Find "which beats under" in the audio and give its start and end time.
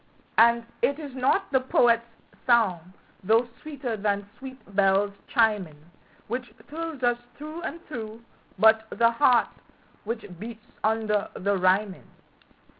10.03-11.29